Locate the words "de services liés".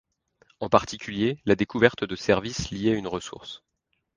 2.05-2.89